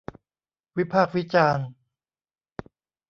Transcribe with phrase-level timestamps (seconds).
[0.77, 1.67] วิพากษ์วิจารณ์